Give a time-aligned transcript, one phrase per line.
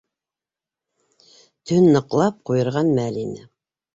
[1.71, 3.47] Төн ныҡлап ҡуйырған мәл ине.